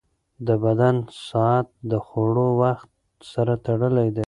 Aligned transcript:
د 0.47 0.49
بدن 0.63 0.95
ساعت 1.27 1.67
د 1.91 1.93
خوړو 2.05 2.47
وخت 2.61 2.89
سره 3.31 3.53
تړلی 3.65 4.09
دی. 4.15 4.19